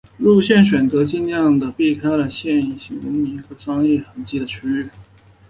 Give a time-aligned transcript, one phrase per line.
[0.17, 4.89] 路线选择尽量的避开了有现代文明商业痕迹的区域。